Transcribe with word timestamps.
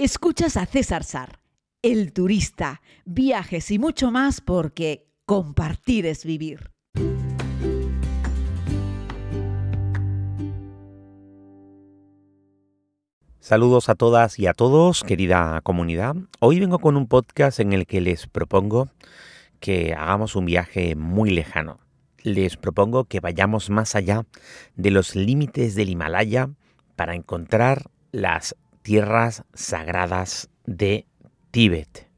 Escuchas 0.00 0.56
a 0.56 0.64
César 0.64 1.02
Sar, 1.02 1.40
el 1.82 2.12
turista, 2.12 2.82
viajes 3.04 3.68
y 3.72 3.80
mucho 3.80 4.12
más 4.12 4.40
porque 4.40 5.08
compartir 5.26 6.06
es 6.06 6.24
vivir. 6.24 6.70
Saludos 13.40 13.88
a 13.88 13.96
todas 13.96 14.38
y 14.38 14.46
a 14.46 14.54
todos, 14.54 15.02
querida 15.02 15.60
comunidad. 15.62 16.14
Hoy 16.38 16.60
vengo 16.60 16.78
con 16.78 16.96
un 16.96 17.08
podcast 17.08 17.58
en 17.58 17.72
el 17.72 17.84
que 17.84 18.00
les 18.00 18.28
propongo 18.28 18.90
que 19.58 19.94
hagamos 19.94 20.36
un 20.36 20.44
viaje 20.44 20.94
muy 20.94 21.30
lejano. 21.30 21.80
Les 22.22 22.56
propongo 22.56 23.06
que 23.06 23.18
vayamos 23.18 23.68
más 23.68 23.96
allá 23.96 24.26
de 24.76 24.92
los 24.92 25.16
límites 25.16 25.74
del 25.74 25.88
Himalaya 25.88 26.50
para 26.94 27.16
encontrar 27.16 27.90
las 28.12 28.54
tierras 28.88 29.44
sagradas 29.52 30.48
de 30.64 31.06
Tíbet. 31.50 32.08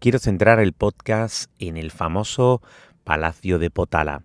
Quiero 0.00 0.18
centrar 0.18 0.58
el 0.58 0.72
podcast 0.72 1.48
en 1.60 1.76
el 1.76 1.92
famoso 1.92 2.60
Palacio 3.04 3.60
de 3.60 3.70
Potala. 3.70 4.24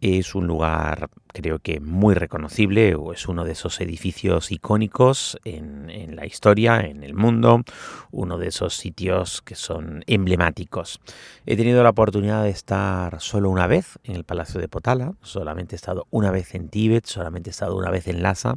Es 0.00 0.34
un 0.34 0.46
lugar 0.46 1.10
creo 1.32 1.58
que 1.58 1.80
muy 1.80 2.14
reconocible, 2.14 2.94
o 2.94 3.12
es 3.12 3.28
uno 3.28 3.44
de 3.44 3.52
esos 3.52 3.80
edificios 3.80 4.50
icónicos 4.50 5.38
en, 5.44 5.90
en, 5.90 6.16
la 6.16 6.26
historia, 6.26 6.80
en 6.80 7.04
el 7.04 7.14
mundo, 7.14 7.62
uno 8.10 8.38
de 8.38 8.48
esos 8.48 8.74
sitios 8.74 9.42
que 9.42 9.54
son 9.54 10.02
emblemáticos. 10.06 11.00
He 11.46 11.56
tenido 11.56 11.82
la 11.82 11.90
oportunidad 11.90 12.42
de 12.42 12.50
estar 12.50 13.20
solo 13.20 13.50
una 13.50 13.66
vez 13.66 13.98
en 14.04 14.16
el 14.16 14.24
Palacio 14.24 14.60
de 14.60 14.68
Potala, 14.68 15.14
solamente 15.22 15.74
he 15.74 15.76
estado 15.76 16.06
una 16.10 16.30
vez 16.30 16.54
en 16.54 16.68
Tíbet, 16.68 17.06
solamente 17.06 17.50
he 17.50 17.52
estado 17.52 17.76
una 17.76 17.90
vez 17.90 18.08
en 18.08 18.22
Lhasa, 18.22 18.56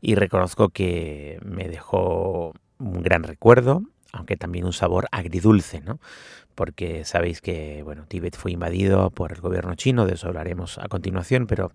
y 0.00 0.14
reconozco 0.14 0.70
que 0.70 1.38
me 1.44 1.68
dejó 1.68 2.54
un 2.78 3.02
gran 3.02 3.22
recuerdo, 3.22 3.82
aunque 4.12 4.36
también 4.36 4.64
un 4.64 4.72
sabor 4.72 5.08
agridulce, 5.12 5.80
¿no? 5.80 6.00
Porque 6.56 7.04
sabéis 7.04 7.40
que, 7.40 7.82
bueno, 7.84 8.06
Tíbet 8.08 8.36
fue 8.36 8.50
invadido 8.50 9.10
por 9.10 9.30
el 9.30 9.40
gobierno 9.40 9.76
chino, 9.76 10.06
de 10.06 10.14
eso 10.14 10.26
hablaremos 10.26 10.78
a 10.78 10.88
continuación, 10.88 11.46
pero 11.46 11.70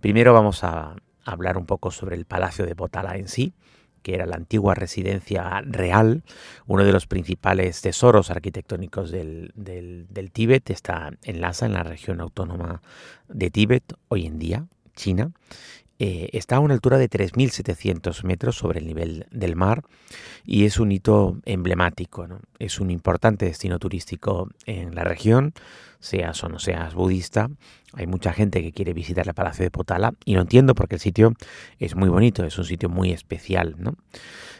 primero 0.00 0.34
vamos 0.34 0.64
a 0.64 0.96
hablar 1.24 1.56
un 1.56 1.64
poco 1.64 1.90
sobre 1.90 2.16
el 2.16 2.26
Palacio 2.26 2.66
de 2.66 2.76
Potala 2.76 3.16
en 3.16 3.28
sí, 3.28 3.54
que 4.02 4.14
era 4.14 4.26
la 4.26 4.36
antigua 4.36 4.74
residencia 4.74 5.62
real, 5.64 6.24
uno 6.66 6.84
de 6.84 6.92
los 6.92 7.06
principales 7.06 7.80
tesoros 7.80 8.30
arquitectónicos 8.30 9.10
del, 9.10 9.52
del, 9.54 10.06
del 10.10 10.30
Tíbet, 10.30 10.68
está 10.68 11.12
en 11.22 11.40
Lhasa, 11.40 11.64
en 11.64 11.72
la 11.72 11.84
región 11.84 12.20
autónoma 12.20 12.82
de 13.28 13.50
Tíbet, 13.50 13.94
hoy 14.08 14.26
en 14.26 14.38
día, 14.38 14.66
China, 14.96 15.30
eh, 15.98 16.30
está 16.32 16.56
a 16.56 16.60
una 16.60 16.74
altura 16.74 16.98
de 16.98 17.08
3.700 17.08 18.24
metros 18.24 18.56
sobre 18.56 18.80
el 18.80 18.86
nivel 18.86 19.26
del 19.30 19.54
mar 19.54 19.84
y 20.44 20.64
es 20.64 20.80
un 20.80 20.90
hito 20.90 21.38
emblemático. 21.44 22.26
Es 22.58 22.80
un 22.80 22.90
importante 22.90 23.46
destino 23.46 23.78
turístico 23.78 24.50
en 24.66 24.94
la 24.94 25.04
región, 25.04 25.54
seas 26.00 26.42
o 26.42 26.48
no 26.48 26.58
seas 26.58 26.94
budista. 26.94 27.48
Hay 27.92 28.08
mucha 28.08 28.32
gente 28.32 28.60
que 28.60 28.72
quiere 28.72 28.92
visitar 28.92 29.28
el 29.28 29.34
Palacio 29.34 29.62
de 29.62 29.70
Potala 29.70 30.14
y 30.24 30.34
lo 30.34 30.40
entiendo 30.40 30.74
porque 30.74 30.96
el 30.96 31.00
sitio 31.00 31.34
es 31.78 31.94
muy 31.94 32.08
bonito, 32.08 32.44
es 32.44 32.58
un 32.58 32.64
sitio 32.64 32.88
muy 32.88 33.12
especial. 33.12 33.76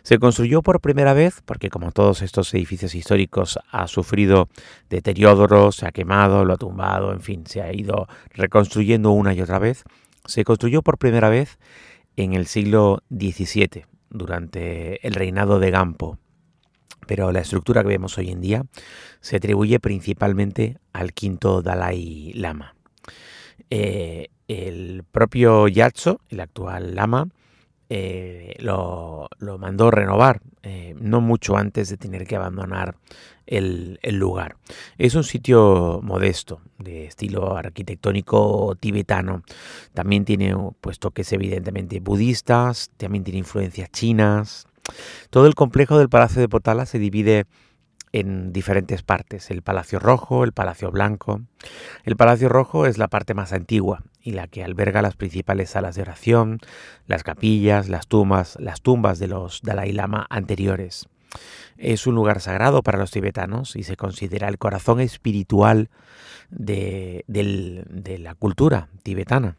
Se 0.05 0.19
construyó 0.19 0.63
por 0.63 0.81
primera 0.81 1.15
vez 1.15 1.43
porque 1.45 1.69
como 1.69 1.91
todos 1.91 2.23
estos 2.23 2.55
edificios 2.55 2.95
históricos 2.95 3.59
ha 3.73 3.89
sufrido 3.89 4.49
deterioro, 4.89 5.73
se 5.73 5.87
ha 5.87 5.91
quemado, 5.91 6.45
lo 6.45 6.55
ha 6.55 6.59
tumbado, 6.59 7.13
en 7.13 7.21
fin, 7.21 7.45
se 7.45 7.61
ha 7.61 7.73
ido 7.73 8.07
reconstruyendo 8.35 9.11
una 9.11 9.35
y 9.35 9.41
otra 9.41 9.59
vez 9.59 9.83
se 10.25 10.45
construyó 10.45 10.83
por 10.83 10.99
primera 10.99 11.29
vez 11.29 11.59
en 12.17 12.33
el 12.35 12.47
siglo 12.47 13.03
XVII, 13.11 13.87
durante 14.11 15.07
el 15.07 15.15
reinado 15.15 15.59
de 15.59 15.71
Gampo, 15.71 16.19
pero 17.07 17.33
la 17.33 17.41
estructura 17.41 17.83
que 17.83 17.89
vemos 17.89 18.17
hoy 18.17 18.31
en 18.31 18.41
día 18.41 18.65
se 19.21 19.37
atribuye 19.37 19.81
principalmente 19.81 20.79
al 20.93 21.13
quinto 21.13 21.61
Dalai 21.61 22.33
Lama. 22.35 22.75
Eh, 23.71 24.29
el 24.49 25.05
propio 25.11 25.69
Yatso, 25.69 26.21
el 26.29 26.41
actual 26.41 26.95
Lama, 26.95 27.29
eh, 27.91 28.55
lo, 28.61 29.29
mandó 29.59 29.91
renovar, 29.91 30.41
eh, 30.63 30.95
no 30.99 31.21
mucho 31.21 31.57
antes 31.57 31.91
de 31.91 31.97
tener 31.97 32.27
que 32.27 32.37
abandonar 32.37 32.97
el, 33.47 33.99
el, 34.03 34.17
lugar. 34.17 34.57
Es 34.97 35.15
un 35.15 35.25
sitio 35.25 36.01
modesto, 36.03 36.61
de 36.79 37.07
estilo 37.07 37.57
arquitectónico 37.57 38.77
tibetano. 38.81 39.43
También 39.93 40.25
tiene 40.25 40.55
pues, 40.81 40.99
toques 40.99 41.33
evidentemente 41.33 42.01
budistas, 42.01 42.91
también 42.97 43.25
tiene 43.25 43.39
influencias 43.39 43.91
chinas. 43.91 44.67
Todo 45.31 45.47
el 45.47 45.55
complejo 45.55 45.99
del 45.99 46.09
Palacio 46.09 46.41
de 46.41 46.49
Potala 46.49 46.87
se 46.87 46.99
divide 46.99 47.47
en 48.15 48.53
diferentes 48.53 49.03
partes, 49.03 49.51
el 49.51 49.63
Palacio 49.63 49.99
Rojo, 49.99 50.45
el 50.45 50.53
Palacio 50.53 50.93
Blanco. 50.93 51.41
El 52.05 52.15
Palacio 52.15 52.49
Rojo 52.49 52.87
es 52.87 52.97
la 52.97 53.09
parte 53.09 53.35
más 53.35 53.53
antigua 53.53 54.05
y 54.21 54.31
la 54.31 54.47
que 54.47 54.63
alberga 54.63 55.03
las 55.03 55.17
principales 55.17 55.71
salas 55.71 55.97
de 55.97 56.03
oración, 56.03 56.61
las 57.09 57.25
capillas, 57.25 57.89
las 57.89 58.07
tumbas, 58.07 58.57
las 58.61 58.83
tumbas 58.83 59.19
de 59.19 59.27
los 59.27 59.63
Dalai 59.63 59.91
Lama 59.91 60.29
anteriores. 60.31 61.09
Es 61.77 62.07
un 62.07 62.15
lugar 62.15 62.41
sagrado 62.41 62.85
para 62.85 62.99
los 62.99 63.11
tibetanos 63.11 63.75
y 63.75 63.83
se 63.83 63.97
considera 63.97 64.47
el 64.47 64.59
corazón 64.59 65.01
espiritual 65.01 65.91
de, 66.51 67.25
de, 67.27 67.85
de 67.91 68.19
la 68.21 68.37
cultura 68.37 68.91
tibetana. 69.03 69.57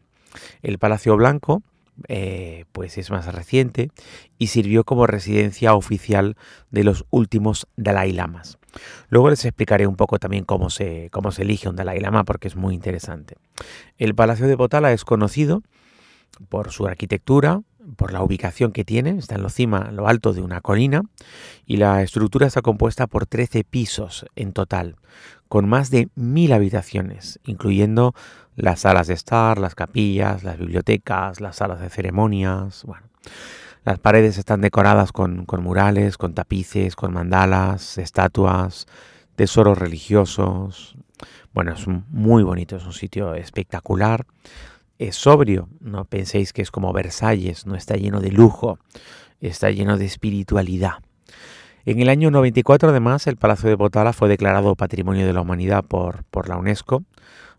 El 0.62 0.78
Palacio 0.78 1.14
Blanco 1.14 1.62
eh, 2.08 2.64
pues 2.72 2.98
es 2.98 3.10
más 3.10 3.32
reciente 3.34 3.90
y 4.38 4.48
sirvió 4.48 4.84
como 4.84 5.06
residencia 5.06 5.74
oficial 5.74 6.36
de 6.70 6.84
los 6.84 7.04
últimos 7.10 7.66
Dalai 7.76 8.12
Lamas. 8.12 8.58
Luego 9.08 9.30
les 9.30 9.44
explicaré 9.44 9.86
un 9.86 9.96
poco 9.96 10.18
también 10.18 10.44
cómo 10.44 10.70
se, 10.70 11.08
cómo 11.10 11.32
se 11.32 11.42
elige 11.42 11.68
un 11.68 11.76
Dalai 11.76 12.00
Lama 12.00 12.24
porque 12.24 12.48
es 12.48 12.56
muy 12.56 12.74
interesante. 12.74 13.36
El 13.98 14.14
Palacio 14.14 14.46
de 14.46 14.56
Potala 14.56 14.92
es 14.92 15.04
conocido 15.04 15.62
por 16.48 16.70
su 16.70 16.86
arquitectura, 16.86 17.62
por 17.96 18.12
la 18.12 18.22
ubicación 18.22 18.72
que 18.72 18.84
tiene, 18.84 19.16
está 19.18 19.36
en 19.36 19.42
lo 19.42 19.48
cima, 19.48 19.86
en 19.88 19.96
lo 19.96 20.08
alto 20.08 20.32
de 20.32 20.42
una 20.42 20.60
colina, 20.60 21.02
y 21.64 21.76
la 21.76 22.02
estructura 22.02 22.46
está 22.46 22.60
compuesta 22.60 23.06
por 23.06 23.26
13 23.26 23.64
pisos 23.64 24.26
en 24.34 24.52
total, 24.52 24.96
con 25.48 25.68
más 25.68 25.90
de 25.90 26.08
mil 26.14 26.52
habitaciones, 26.52 27.40
incluyendo 27.44 28.14
las 28.56 28.80
salas 28.80 29.06
de 29.06 29.14
estar, 29.14 29.58
las 29.58 29.74
capillas, 29.74 30.42
las 30.42 30.58
bibliotecas, 30.58 31.40
las 31.40 31.56
salas 31.56 31.80
de 31.80 31.90
ceremonias. 31.90 32.82
Bueno, 32.84 33.06
las 33.84 33.98
paredes 33.98 34.38
están 34.38 34.62
decoradas 34.62 35.12
con, 35.12 35.46
murales, 35.60 36.18
con 36.18 36.34
tapices, 36.34 36.96
con 36.96 37.12
mandalas, 37.12 37.98
estatuas, 37.98 38.86
tesoros 39.36 39.78
religiosos. 39.78 40.96
Bueno, 41.54 41.72
es 41.72 41.86
muy 41.86 42.42
bonito, 42.42 42.76
es 42.76 42.84
un 42.84 42.92
sitio 42.92 43.34
espectacular. 43.34 44.26
Es 44.98 45.16
sobrio, 45.16 45.68
no 45.80 46.06
penséis 46.06 46.52
que 46.52 46.62
es 46.62 46.70
como 46.70 46.92
Versalles, 46.92 47.66
no 47.66 47.76
está 47.76 47.96
lleno 47.96 48.20
de 48.20 48.32
lujo, 48.32 48.78
está 49.40 49.70
lleno 49.70 49.98
de 49.98 50.06
espiritualidad. 50.06 50.94
En 51.86 52.00
el 52.00 52.08
año 52.08 52.32
94, 52.32 52.88
además, 52.88 53.28
el 53.28 53.36
Palacio 53.36 53.68
de 53.70 53.78
Potala 53.78 54.12
fue 54.12 54.28
declarado 54.28 54.74
Patrimonio 54.74 55.24
de 55.24 55.32
la 55.32 55.40
Humanidad 55.40 55.84
por, 55.84 56.24
por 56.24 56.48
la 56.48 56.56
UNESCO, 56.56 57.04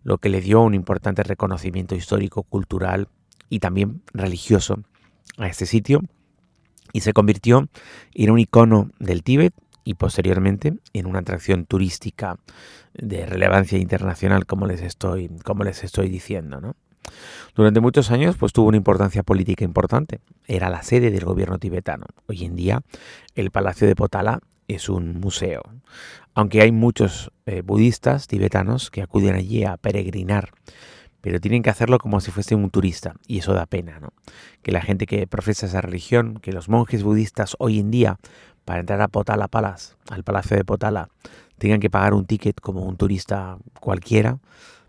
lo 0.04 0.18
que 0.18 0.28
le 0.28 0.42
dio 0.42 0.62
un 0.62 0.74
importante 0.74 1.24
reconocimiento 1.24 1.96
histórico, 1.96 2.44
cultural 2.44 3.08
y 3.50 3.60
también 3.60 4.02
religioso 4.14 4.80
a 5.38 5.48
este 5.48 5.66
sitio 5.66 6.02
y 6.92 7.00
se 7.02 7.14
convirtió 7.14 7.70
en 8.14 8.30
un 8.30 8.40
icono 8.40 8.92
del 9.00 9.24
Tíbet 9.24 9.54
y 9.86 9.94
posteriormente 9.94 10.74
en 10.92 11.06
una 11.06 11.20
atracción 11.20 11.66
turística 11.66 12.38
de 12.94 13.26
relevancia 13.26 13.78
internacional, 13.78 14.46
como 14.46 14.68
les 14.68 14.82
estoy, 14.82 15.30
como 15.46 15.64
les 15.64 15.86
estoy 15.86 16.10
diciendo. 16.10 16.60
¿no? 16.60 16.76
Durante 17.56 17.79
muchos 17.79 18.12
años 18.12 18.38
pues, 18.38 18.53
tuvo 18.53 18.68
una 18.68 18.78
importancia 18.78 19.23
política 19.23 19.66
importante. 19.66 20.19
Era 20.45 20.69
la 20.69 20.84
sede 20.84 21.12
del 21.12 21.25
gobierno 21.25 21.57
tibetano. 21.57 22.06
Hoy 22.28 22.45
en 22.45 22.56
día 22.56 22.81
el 23.35 23.51
Palacio 23.51 23.88
de 23.88 23.95
Potala 23.95 24.40
es 24.68 24.89
un 24.89 25.19
museo. 25.19 25.62
Aunque 26.33 26.62
hay 26.62 26.71
muchos 26.71 27.31
eh, 27.45 27.62
budistas 27.62 28.27
tibetanos 28.27 28.92
que 28.92 29.01
acuden 29.01 29.36
allí 29.36 29.63
a 29.63 29.77
peregrinar, 29.77 30.51
pero 31.21 31.39
tienen 31.39 31.63
que 31.63 31.69
hacerlo 31.69 31.98
como 31.98 32.21
si 32.21 32.31
fuese 32.31 32.56
un 32.56 32.69
turista, 32.69 33.15
y 33.25 33.39
eso 33.39 33.53
da 33.53 33.65
pena, 33.65 34.00
¿no? 34.00 34.10
Que 34.62 34.71
la 34.71 34.81
gente 34.81 35.06
que 35.06 35.25
profesa 35.27 35.65
esa 35.65 35.81
religión, 35.81 36.39
que 36.42 36.51
los 36.51 36.69
monjes 36.69 37.03
budistas 37.03 37.56
hoy 37.60 37.80
en 37.80 37.92
día, 37.92 38.19
para 38.65 38.81
entrar 38.81 39.01
a 39.01 39.07
Potala 39.07 39.48
Palace, 39.48 39.95
al 40.10 40.24
Palacio 40.24 40.57
de 40.57 40.65
Potala, 40.65 41.10
tengan 41.57 41.80
que 41.80 41.89
pagar 41.89 42.13
un 42.13 42.25
ticket 42.25 42.60
como 42.60 42.81
un 42.81 42.98
turista 42.98 43.57
cualquiera, 43.80 44.39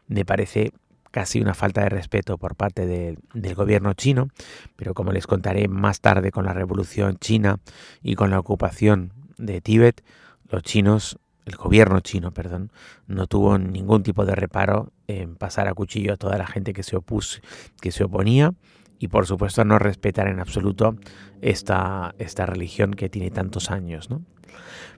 me 0.07 0.25
parece 0.25 0.73
casi 1.19 1.41
una 1.41 1.55
falta 1.55 1.81
de 1.81 1.89
respeto 1.89 2.39
por 2.39 2.55
parte 2.55 2.87
de, 2.87 3.19
del 3.35 3.57
gobierno 3.57 3.93
chino, 3.95 4.29
pero 4.77 4.95
como 4.95 5.11
les 5.11 5.27
contaré 5.27 5.67
más 5.67 6.01
tarde 6.01 6.31
con 6.31 6.45
la 6.45 6.53
revolución 6.53 7.19
china 7.19 7.59
y 8.05 8.15
con 8.15 8.31
la 8.31 8.39
ocupación 8.39 9.13
de 9.37 9.61
Tíbet, 9.61 10.05
los 10.49 10.63
chinos, 10.63 11.19
el 11.45 11.57
gobierno 11.57 11.99
chino, 11.99 12.31
perdón, 12.31 12.71
no 13.09 13.27
tuvo 13.27 13.59
ningún 13.59 14.05
tipo 14.05 14.25
de 14.25 14.37
reparo 14.37 14.93
en 15.09 15.35
pasar 15.35 15.67
a 15.67 15.75
cuchillo 15.75 16.13
a 16.13 16.17
toda 16.19 16.39
la 16.39 16.47
gente 16.47 16.73
que 16.73 16.85
se 16.85 16.95
opuso, 16.95 17.41
que 17.83 17.91
se 17.91 18.05
oponía 18.05 18.55
y 19.01 19.09
por 19.09 19.27
supuesto 19.27 19.65
no 19.65 19.81
respetar 19.81 20.29
en 20.29 20.39
absoluto 20.39 20.95
esta, 21.41 22.15
esta 22.19 22.47
religión 22.47 22.93
que 22.93 23.09
tiene 23.09 23.33
tantos 23.33 23.73
años. 23.73 24.09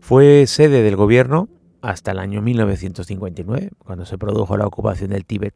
Fue 0.03 0.47
sede 0.47 0.83
del 0.83 0.97
gobierno 0.97 1.49
hasta 1.81 2.11
el 2.11 2.19
año 2.19 2.43
1959, 2.43 3.71
cuando 3.79 4.05
se 4.05 4.19
produjo 4.19 4.59
la 4.59 4.67
ocupación 4.67 5.13
del 5.13 5.25
Tíbet, 5.25 5.55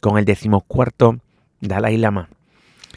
con 0.00 0.18
el 0.18 0.24
decimocuarto 0.24 1.18
Dalai 1.60 1.96
Lama. 1.96 2.28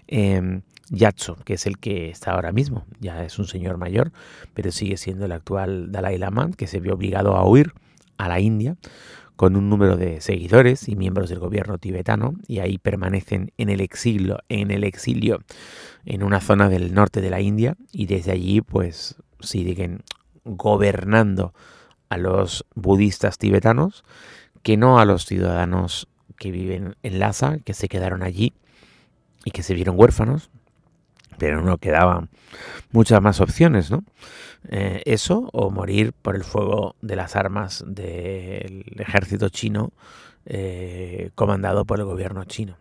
Eh, 0.07 0.61
Yatso, 0.91 1.38
que 1.45 1.53
es 1.53 1.65
el 1.65 1.77
que 1.77 2.09
está 2.09 2.31
ahora 2.31 2.51
mismo, 2.51 2.85
ya 2.99 3.23
es 3.23 3.39
un 3.39 3.47
señor 3.47 3.77
mayor, 3.77 4.11
pero 4.53 4.73
sigue 4.73 4.97
siendo 4.97 5.25
el 5.25 5.31
actual 5.31 5.89
Dalai 5.89 6.17
Lama, 6.17 6.51
que 6.51 6.67
se 6.67 6.81
vio 6.81 6.95
obligado 6.95 7.38
a 7.38 7.47
huir 7.47 7.73
a 8.17 8.27
la 8.27 8.41
India 8.41 8.75
con 9.38 9.55
un 9.55 9.69
número 9.69 9.95
de 9.95 10.21
seguidores 10.21 10.89
y 10.89 10.95
miembros 10.95 11.29
del 11.29 11.39
gobierno 11.39 11.77
tibetano 11.77 12.35
y 12.45 12.59
ahí 12.59 12.77
permanecen 12.77 13.53
en 13.57 13.69
el 13.69 13.79
exilio, 13.79 14.39
en 14.49 14.69
el 14.69 14.83
exilio 14.83 15.39
en 16.05 16.23
una 16.23 16.41
zona 16.41 16.69
del 16.69 16.93
norte 16.93 17.21
de 17.21 17.29
la 17.29 17.41
India 17.41 17.75
y 17.91 18.05
desde 18.05 18.33
allí 18.33 18.61
pues 18.61 19.15
siguen 19.39 20.03
gobernando 20.43 21.53
a 22.09 22.17
los 22.17 22.65
budistas 22.75 23.38
tibetanos 23.38 24.03
que 24.61 24.77
no 24.77 24.99
a 24.99 25.05
los 25.05 25.25
ciudadanos 25.25 26.07
que 26.41 26.49
viven 26.49 26.95
en 27.03 27.19
Lhasa, 27.19 27.59
que 27.59 27.75
se 27.75 27.88
quedaron 27.88 28.23
allí 28.23 28.51
y 29.45 29.51
que 29.51 29.61
se 29.61 29.75
vieron 29.75 29.93
huérfanos, 29.95 30.49
pero 31.38 31.61
no 31.61 31.77
quedaban 31.77 32.29
muchas 32.91 33.21
más 33.21 33.39
opciones, 33.41 33.91
¿no? 33.91 34.03
Eh, 34.67 35.03
eso 35.05 35.51
o 35.53 35.69
morir 35.69 36.13
por 36.13 36.35
el 36.35 36.43
fuego 36.43 36.95
de 37.03 37.15
las 37.15 37.35
armas 37.35 37.83
del 37.85 38.83
ejército 38.97 39.49
chino 39.49 39.93
eh, 40.47 41.29
comandado 41.35 41.85
por 41.85 41.99
el 41.99 42.05
gobierno 42.05 42.43
chino. 42.45 42.75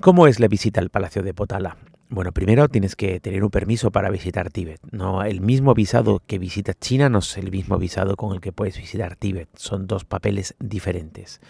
¿Cómo 0.00 0.28
es 0.28 0.38
la 0.38 0.46
visita 0.46 0.80
al 0.80 0.90
Palacio 0.90 1.24
de 1.24 1.34
Potala? 1.34 1.78
Bueno, 2.10 2.32
primero 2.32 2.68
tienes 2.68 2.96
que 2.96 3.18
tener 3.18 3.42
un 3.42 3.50
permiso 3.50 3.90
para 3.90 4.10
visitar 4.10 4.50
Tíbet. 4.50 4.80
No, 4.92 5.24
el 5.24 5.40
mismo 5.40 5.74
visado 5.74 6.22
que 6.26 6.38
visitas 6.38 6.76
China 6.78 7.08
no 7.08 7.20
es 7.20 7.36
el 7.38 7.50
mismo 7.50 7.78
visado 7.78 8.16
con 8.16 8.34
el 8.34 8.40
que 8.40 8.52
puedes 8.52 8.76
visitar 8.76 9.16
Tíbet. 9.16 9.48
Son 9.56 9.86
dos 9.86 10.04
papeles 10.04 10.54
diferentes. 10.58 11.40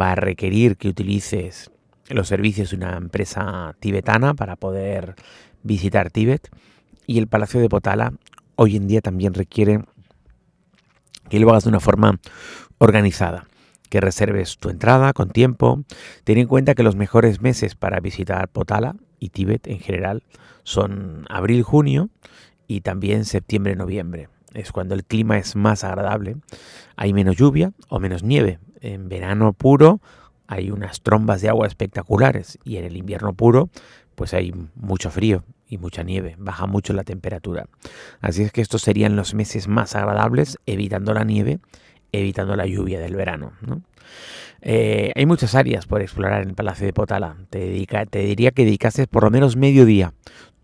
Va 0.00 0.12
a 0.12 0.14
requerir 0.14 0.76
que 0.76 0.88
utilices 0.88 1.70
los 2.08 2.28
servicios 2.28 2.70
de 2.70 2.76
una 2.76 2.96
empresa 2.96 3.74
tibetana 3.80 4.34
para 4.34 4.54
poder 4.56 5.16
visitar 5.64 6.10
Tíbet. 6.10 6.48
Y 7.06 7.18
el 7.18 7.26
Palacio 7.26 7.60
de 7.60 7.68
Potala 7.68 8.12
hoy 8.54 8.76
en 8.76 8.86
día 8.86 9.00
también 9.00 9.34
requiere 9.34 9.84
que 11.28 11.40
lo 11.40 11.50
hagas 11.50 11.64
de 11.64 11.70
una 11.70 11.80
forma 11.80 12.20
organizada, 12.78 13.48
que 13.90 14.00
reserves 14.00 14.58
tu 14.58 14.70
entrada 14.70 15.12
con 15.12 15.30
tiempo. 15.30 15.82
Ten 16.22 16.38
en 16.38 16.46
cuenta 16.46 16.76
que 16.76 16.84
los 16.84 16.94
mejores 16.94 17.40
meses 17.40 17.74
para 17.74 17.98
visitar 17.98 18.48
Potala 18.48 18.94
y 19.18 19.30
Tíbet 19.30 19.66
en 19.66 19.78
general 19.78 20.22
son 20.64 21.26
abril, 21.28 21.62
junio 21.62 22.08
y 22.66 22.80
también 22.80 23.24
septiembre, 23.24 23.76
noviembre. 23.76 24.28
Es 24.54 24.72
cuando 24.72 24.94
el 24.94 25.04
clima 25.04 25.38
es 25.38 25.54
más 25.56 25.84
agradable. 25.84 26.36
Hay 26.96 27.12
menos 27.12 27.36
lluvia 27.36 27.72
o 27.88 28.00
menos 28.00 28.22
nieve. 28.22 28.58
En 28.80 29.08
verano 29.08 29.52
puro 29.52 30.00
hay 30.46 30.70
unas 30.70 31.00
trombas 31.02 31.40
de 31.40 31.48
agua 31.48 31.66
espectaculares 31.66 32.58
y 32.64 32.76
en 32.76 32.84
el 32.84 32.96
invierno 32.96 33.34
puro 33.34 33.68
pues 34.14 34.32
hay 34.32 34.52
mucho 34.74 35.10
frío 35.10 35.44
y 35.68 35.78
mucha 35.78 36.02
nieve, 36.02 36.36
baja 36.38 36.66
mucho 36.66 36.92
la 36.92 37.04
temperatura. 37.04 37.66
Así 38.20 38.42
es 38.42 38.52
que 38.52 38.62
estos 38.62 38.82
serían 38.82 39.14
los 39.14 39.34
meses 39.34 39.68
más 39.68 39.94
agradables, 39.94 40.58
evitando 40.66 41.12
la 41.12 41.24
nieve, 41.24 41.58
evitando 42.12 42.56
la 42.56 42.66
lluvia 42.66 42.98
del 42.98 43.14
verano. 43.14 43.52
Eh, 44.62 45.12
hay 45.14 45.26
muchas 45.26 45.54
áreas 45.54 45.86
por 45.86 46.02
explorar 46.02 46.42
en 46.42 46.50
el 46.50 46.54
Palacio 46.54 46.86
de 46.86 46.92
Potala. 46.92 47.36
Te, 47.50 47.86
te 48.10 48.18
diría 48.20 48.50
que 48.50 48.64
dedicases 48.64 49.06
por 49.06 49.24
lo 49.24 49.30
menos 49.30 49.56
medio 49.56 49.84
día, 49.84 50.12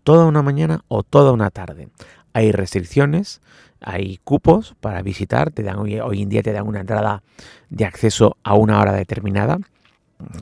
toda 0.03 0.25
una 0.25 0.41
mañana 0.41 0.81
o 0.87 1.03
toda 1.03 1.31
una 1.31 1.49
tarde. 1.49 1.89
Hay 2.33 2.51
restricciones, 2.51 3.41
hay 3.79 4.19
cupos 4.23 4.75
para 4.79 5.01
visitar, 5.01 5.51
te 5.51 5.63
dan, 5.63 5.77
hoy 5.77 6.21
en 6.21 6.29
día 6.29 6.41
te 6.41 6.51
dan 6.51 6.67
una 6.67 6.79
entrada 6.79 7.23
de 7.69 7.85
acceso 7.85 8.37
a 8.43 8.55
una 8.55 8.79
hora 8.79 8.93
determinada, 8.93 9.59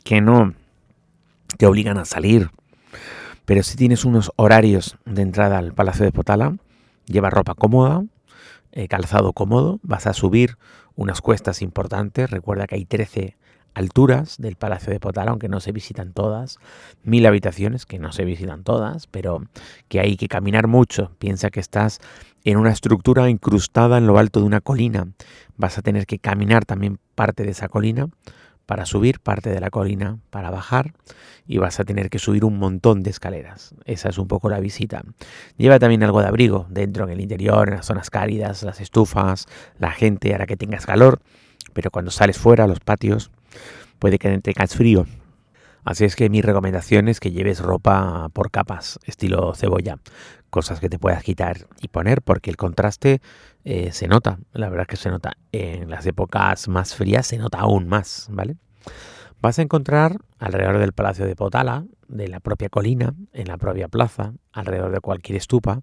que 0.03 0.21
no 0.21 0.53
te 1.57 1.65
obligan 1.65 1.97
a 1.97 2.05
salir 2.05 2.49
pero 3.51 3.63
si 3.63 3.75
tienes 3.75 4.05
unos 4.05 4.31
horarios 4.37 4.97
de 5.03 5.23
entrada 5.23 5.57
al 5.57 5.73
Palacio 5.73 6.05
de 6.05 6.13
Potala, 6.13 6.55
lleva 7.05 7.29
ropa 7.29 7.53
cómoda, 7.53 8.03
eh, 8.71 8.87
calzado 8.87 9.33
cómodo, 9.33 9.81
vas 9.83 10.07
a 10.07 10.13
subir 10.13 10.57
unas 10.95 11.21
cuestas 11.21 11.61
importantes. 11.61 12.29
Recuerda 12.29 12.67
que 12.67 12.75
hay 12.75 12.85
13 12.85 13.37
alturas 13.73 14.37
del 14.37 14.55
Palacio 14.55 14.91
de 14.91 14.99
Potala, 14.99 15.31
aunque 15.31 15.49
no 15.49 15.59
se 15.59 15.71
visitan 15.71 16.13
todas, 16.13 16.57
mil 17.03 17.25
habitaciones, 17.25 17.85
que 17.85 17.99
no 17.99 18.11
se 18.11 18.25
visitan 18.25 18.63
todas, 18.63 19.07
pero 19.07 19.45
que 19.87 19.99
hay 19.99 20.17
que 20.17 20.27
caminar 20.27 20.67
mucho. 20.67 21.11
Piensa 21.19 21.49
que 21.49 21.59
estás 21.59 21.99
en 22.43 22.57
una 22.57 22.71
estructura 22.71 23.29
incrustada 23.29 23.97
en 23.97 24.07
lo 24.07 24.17
alto 24.17 24.39
de 24.39 24.45
una 24.45 24.61
colina. 24.61 25.07
Vas 25.57 25.77
a 25.77 25.81
tener 25.81 26.05
que 26.05 26.19
caminar 26.19 26.65
también 26.65 26.99
parte 27.15 27.43
de 27.43 27.51
esa 27.51 27.69
colina 27.69 28.09
para 28.71 28.85
subir, 28.85 29.19
parte 29.19 29.49
de 29.49 29.59
la 29.59 29.69
colina 29.69 30.19
para 30.29 30.49
bajar 30.49 30.93
y 31.45 31.57
vas 31.57 31.81
a 31.81 31.83
tener 31.83 32.09
que 32.09 32.19
subir 32.19 32.45
un 32.45 32.57
montón 32.57 33.03
de 33.03 33.09
escaleras. 33.09 33.75
Esa 33.83 34.07
es 34.07 34.17
un 34.17 34.29
poco 34.29 34.49
la 34.49 34.61
visita. 34.61 35.03
Lleva 35.57 35.77
también 35.77 36.03
algo 36.03 36.21
de 36.21 36.29
abrigo 36.29 36.67
dentro, 36.69 37.03
en 37.03 37.09
el 37.09 37.19
interior, 37.19 37.67
en 37.67 37.75
las 37.75 37.87
zonas 37.87 38.09
cálidas, 38.09 38.63
las 38.63 38.79
estufas, 38.79 39.47
la 39.77 39.91
gente 39.91 40.33
hará 40.33 40.45
que 40.45 40.55
tengas 40.55 40.85
calor, 40.85 41.19
pero 41.73 41.91
cuando 41.91 42.11
sales 42.11 42.37
fuera 42.37 42.63
a 42.63 42.67
los 42.67 42.79
patios 42.79 43.29
puede 43.99 44.17
que 44.17 44.39
tengas 44.39 44.73
frío. 44.73 45.05
Así 45.83 46.05
es 46.05 46.15
que 46.15 46.29
mi 46.29 46.41
recomendación 46.41 47.09
es 47.09 47.19
que 47.19 47.31
lleves 47.31 47.59
ropa 47.59 48.29
por 48.31 48.51
capas, 48.51 48.99
estilo 49.03 49.53
cebolla, 49.53 49.97
cosas 50.51 50.79
que 50.79 50.89
te 50.89 50.99
puedas 50.99 51.23
quitar 51.23 51.65
y 51.81 51.87
poner, 51.87 52.21
porque 52.21 52.51
el 52.51 52.57
contraste 52.57 53.21
eh, 53.63 53.91
se 53.91 54.07
nota, 54.07 54.37
la 54.53 54.69
verdad 54.69 54.85
que 54.85 54.97
se 54.97 55.09
nota. 55.09 55.31
En 55.51 55.89
las 55.89 56.05
épocas 56.05 56.67
más 56.67 56.93
frías 56.93 57.25
se 57.25 57.39
nota 57.39 57.59
aún 57.59 57.87
más, 57.87 58.27
¿vale? 58.29 58.57
Vas 59.41 59.57
a 59.57 59.63
encontrar 59.63 60.17
alrededor 60.37 60.77
del 60.77 60.93
Palacio 60.93 61.25
de 61.25 61.35
Potala, 61.35 61.85
de 62.07 62.27
la 62.27 62.39
propia 62.39 62.69
colina, 62.69 63.15
en 63.33 63.47
la 63.47 63.57
propia 63.57 63.87
plaza, 63.87 64.33
alrededor 64.51 64.91
de 64.91 64.99
cualquier 64.99 65.37
estupa, 65.37 65.81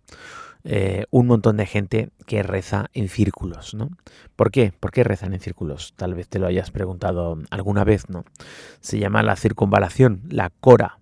eh, 0.64 1.06
un 1.10 1.26
montón 1.26 1.56
de 1.56 1.66
gente 1.66 2.10
que 2.26 2.42
reza 2.42 2.90
en 2.92 3.08
círculos, 3.08 3.74
¿no? 3.74 3.90
¿Por 4.36 4.50
qué? 4.50 4.72
¿Por 4.78 4.90
qué 4.90 5.02
rezan 5.02 5.32
en 5.32 5.40
círculos? 5.40 5.94
Tal 5.96 6.14
vez 6.14 6.28
te 6.28 6.38
lo 6.38 6.46
hayas 6.46 6.70
preguntado 6.70 7.38
alguna 7.50 7.84
vez, 7.84 8.08
¿no? 8.08 8.24
Se 8.80 8.98
llama 8.98 9.22
la 9.22 9.34
circunvalación, 9.36 10.22
la 10.28 10.50
cora, 10.50 10.98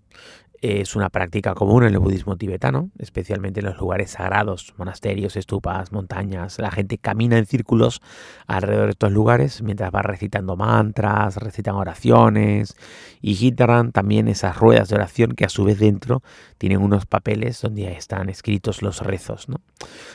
es 0.61 0.95
una 0.95 1.09
práctica 1.09 1.53
común 1.53 1.83
en 1.83 1.93
el 1.93 1.99
budismo 1.99 2.35
tibetano, 2.37 2.89
especialmente 2.97 3.59
en 3.59 3.67
los 3.67 3.77
lugares 3.77 4.11
sagrados, 4.11 4.73
monasterios, 4.77 5.35
estupas, 5.35 5.91
montañas. 5.91 6.59
La 6.59 6.71
gente 6.71 6.97
camina 6.97 7.37
en 7.37 7.45
círculos 7.45 8.01
alrededor 8.47 8.85
de 8.85 8.91
estos 8.91 9.11
lugares 9.11 9.61
mientras 9.61 9.91
va 9.93 10.01
recitando 10.01 10.55
mantras, 10.55 11.37
recitan 11.37 11.75
oraciones 11.75 12.75
y 13.21 13.35
gitarán 13.35 13.91
también 13.91 14.27
esas 14.27 14.57
ruedas 14.57 14.89
de 14.89 14.95
oración 14.95 15.31
que 15.33 15.45
a 15.45 15.49
su 15.49 15.63
vez 15.63 15.79
dentro 15.79 16.23
tienen 16.57 16.81
unos 16.81 17.05
papeles 17.05 17.61
donde 17.61 17.91
están 17.91 18.29
escritos 18.29 18.81
los 18.81 19.01
rezos. 19.01 19.49
¿no? 19.49 19.61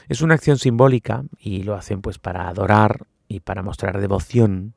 Es 0.08 0.22
una 0.22 0.34
acción 0.34 0.58
simbólica 0.58 1.24
y 1.38 1.62
lo 1.62 1.74
hacen 1.74 2.00
pues 2.00 2.18
para 2.18 2.48
adorar 2.48 3.06
y 3.28 3.40
para 3.40 3.62
mostrar 3.62 4.00
devoción, 4.00 4.74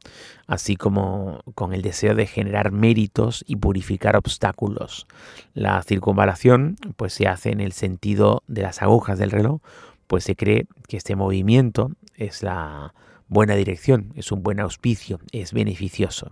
así 0.48 0.76
como 0.76 1.42
con 1.56 1.74
el 1.74 1.82
deseo 1.82 2.16
de 2.16 2.28
generar 2.28 2.72
méritos 2.72 3.44
y 3.48 3.58
purificar 3.58 4.16
obstáculos. 4.16 5.08
La 5.54 5.82
circunvalación 5.84 6.78
pues 6.96 7.14
se 7.14 7.28
hace 7.28 7.52
en 7.52 7.60
el 7.60 7.74
sentido 7.74 8.44
de 8.48 8.62
las 8.62 8.82
agujas 8.82 9.20
del 9.20 9.32
reloj, 9.32 9.62
pues 10.08 10.24
se 10.24 10.36
cree 10.36 10.68
que 10.88 10.98
este 10.98 11.16
movimiento 11.16 11.92
es 12.16 12.44
la 12.44 12.94
buena 13.28 13.56
dirección, 13.56 14.12
es 14.16 14.32
un 14.32 14.44
buen 14.44 14.60
auspicio, 14.60 15.20
es 15.32 15.54
beneficioso. 15.54 16.32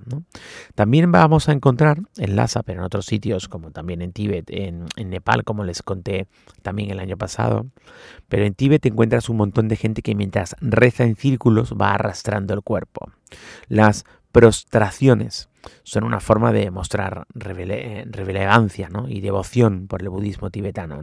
También 0.75 1.11
vamos 1.11 1.49
a 1.49 1.51
encontrar 1.51 2.01
en 2.17 2.35
Lhasa, 2.35 2.63
pero 2.63 2.79
en 2.79 2.85
otros 2.85 3.05
sitios, 3.05 3.47
como 3.47 3.71
también 3.71 4.01
en 4.01 4.13
Tíbet, 4.13 4.49
en, 4.49 4.85
en, 4.95 5.09
Nepal, 5.09 5.43
como 5.43 5.63
les 5.63 5.81
conté 5.81 6.27
también 6.61 6.91
el 6.91 6.99
año 6.99 7.17
pasado, 7.17 7.67
pero 8.29 8.45
en 8.45 8.53
Tíbet 8.53 8.85
encuentras 8.85 9.29
un 9.29 9.37
montón 9.37 9.67
de 9.67 9.75
gente 9.75 10.01
que 10.01 10.15
mientras 10.15 10.55
reza 10.61 11.03
en 11.03 11.15
círculos 11.15 11.73
va 11.73 11.93
arrastrando 11.93 12.53
el 12.53 12.61
cuerpo. 12.61 13.11
Las 13.67 14.05
prostraciones 14.31 15.49
son 15.83 16.03
una 16.03 16.19
forma 16.19 16.51
de 16.51 16.71
mostrar 16.71 17.25
relevancia 17.33 18.89
y 19.07 19.21
devoción 19.21 19.87
por 19.87 20.01
el 20.01 20.09
budismo 20.09 20.49
tibetano. 20.49 20.99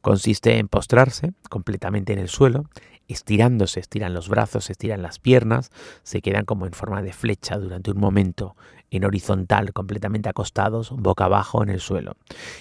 Consiste 0.00 0.58
en 0.58 0.68
postrarse 0.68 1.32
completamente 1.48 2.12
en 2.12 2.18
el 2.18 2.28
suelo, 2.28 2.66
estirándose, 3.08 3.80
estiran 3.80 4.14
los 4.14 4.28
brazos, 4.28 4.70
estiran 4.70 5.02
las 5.02 5.18
piernas, 5.18 5.70
se 6.02 6.20
quedan 6.20 6.44
como 6.44 6.66
en 6.66 6.72
forma 6.72 7.02
de 7.02 7.12
flecha 7.12 7.58
durante 7.58 7.90
un 7.90 7.98
momento 7.98 8.54
en 8.90 9.04
horizontal, 9.04 9.72
completamente 9.72 10.28
acostados, 10.28 10.90
boca 10.90 11.24
abajo 11.24 11.62
en 11.62 11.70
el 11.70 11.80
suelo. 11.80 12.16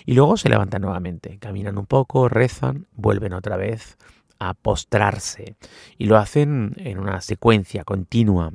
Y 0.06 0.13
luego 0.13 0.38
se 0.38 0.50
levantan 0.50 0.82
nuevamente, 0.82 1.38
caminan 1.39 1.77
un 1.77 1.86
poco, 1.86 2.30
rezan, 2.30 2.88
vuelven 2.96 3.34
otra 3.34 3.58
vez 3.58 3.98
a 4.39 4.54
postrarse 4.54 5.56
y 5.98 6.06
lo 6.06 6.18
hacen 6.18 6.74
en 6.77 7.00
una 7.00 7.22
secuencia 7.22 7.84
continua 7.84 8.51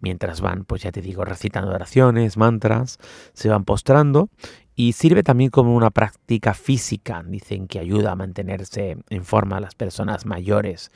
mientras 0.00 0.40
van, 0.40 0.64
pues 0.64 0.82
ya 0.82 0.92
te 0.92 1.02
digo, 1.02 1.24
recitando 1.24 1.72
oraciones, 1.72 2.36
mantras, 2.36 2.98
se 3.32 3.48
van 3.48 3.64
postrando 3.64 4.30
y 4.74 4.92
sirve 4.92 5.22
también 5.22 5.50
como 5.50 5.76
una 5.76 5.90
práctica 5.90 6.54
física. 6.54 7.22
Dicen 7.26 7.66
que 7.66 7.78
ayuda 7.78 8.12
a 8.12 8.16
mantenerse 8.16 8.96
en 9.10 9.24
forma 9.24 9.58
a 9.58 9.60
las 9.60 9.74
personas 9.74 10.24
mayores 10.24 10.90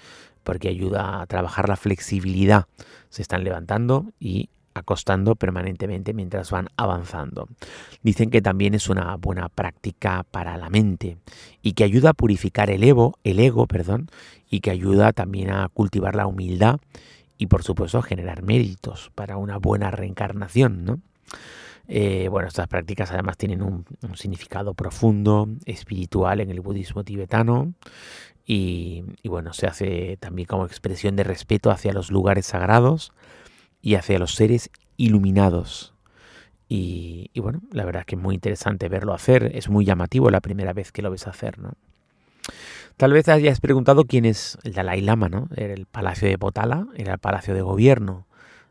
porque 0.44 0.68
ayuda 0.68 1.20
a 1.20 1.26
trabajar 1.26 1.68
la 1.68 1.76
flexibilidad. 1.76 2.66
Se 3.08 3.22
están 3.22 3.42
levantando 3.42 4.12
y 4.20 4.50
acostando 4.74 5.36
permanentemente 5.36 6.12
mientras 6.12 6.50
van 6.50 6.68
avanzando. 6.76 7.48
Dicen 8.02 8.30
que 8.30 8.42
también 8.42 8.74
es 8.74 8.88
una 8.88 9.16
buena 9.16 9.48
práctica 9.48 10.24
para 10.30 10.56
la 10.56 10.68
mente 10.68 11.16
y 11.62 11.72
que 11.72 11.84
ayuda 11.84 12.10
a 12.10 12.14
purificar 12.14 12.70
el 12.70 12.82
ego, 12.82 13.18
el 13.24 13.38
ego, 13.38 13.66
perdón, 13.66 14.08
y 14.50 14.60
que 14.60 14.70
ayuda 14.70 15.12
también 15.12 15.50
a 15.50 15.68
cultivar 15.68 16.14
la 16.16 16.26
humildad 16.26 16.80
y 17.38 17.46
por 17.46 17.62
supuesto 17.62 17.98
a 17.98 18.02
generar 18.02 18.42
méritos 18.42 19.10
para 19.14 19.36
una 19.36 19.58
buena 19.58 19.90
reencarnación, 19.90 20.84
¿no? 20.84 21.00
Eh, 21.86 22.28
bueno, 22.30 22.48
estas 22.48 22.66
prácticas 22.66 23.10
además 23.10 23.36
tienen 23.36 23.62
un, 23.62 23.84
significado 24.14 24.74
profundo, 24.74 25.48
espiritual 25.66 26.40
en 26.40 26.50
el 26.50 26.60
budismo 26.60 27.04
tibetano 27.04 27.74
y, 28.46 29.04
bueno, 29.24 29.52
se 29.52 29.66
hace 29.66 30.16
también 30.18 30.46
como 30.46 30.66
expresión 30.66 31.16
de 31.16 31.24
respeto 31.24 31.70
hacia 31.70 31.92
los 31.92 32.10
lugares 32.10 32.46
sagrados 32.46 33.12
y 33.82 33.94
hacia 33.94 34.18
los 34.18 34.34
seres 34.34 34.70
iluminados. 34.96 35.94
Y, 36.68 37.30
bueno, 37.36 37.62
la 37.70 37.84
verdad 37.84 38.00
es 38.00 38.06
que 38.06 38.14
es 38.16 38.22
muy 38.22 38.34
interesante 38.34 38.88
verlo 38.88 39.12
hacer, 39.14 39.52
es 39.54 39.68
muy 39.68 39.84
llamativo 39.84 40.30
la 40.30 40.40
primera 40.40 40.72
vez 40.72 40.90
que 40.90 41.02
lo 41.02 41.10
ves 41.10 41.26
hacer, 41.26 41.58
¿no? 41.58 41.72
Tal 42.96 43.12
vez 43.12 43.28
hayas 43.28 43.60
preguntado 43.60 44.04
quién 44.04 44.24
es 44.24 44.56
el 44.62 44.72
Dalai 44.72 45.00
Lama, 45.00 45.28
¿no? 45.28 45.48
Era 45.56 45.74
el 45.74 45.86
palacio 45.86 46.28
de 46.28 46.38
Potala, 46.38 46.86
era 46.96 47.14
el 47.14 47.18
palacio 47.18 47.52
de 47.52 47.60
gobierno 47.60 48.26